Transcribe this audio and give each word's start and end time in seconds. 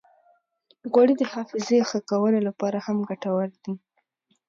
غوړې 0.91 1.13
د 1.17 1.23
حافظې 1.33 1.79
ښه 1.89 1.99
کولو 2.09 2.39
لپاره 2.47 2.77
هم 2.85 2.97
ګټورې 3.09 3.55
دي. 3.63 3.73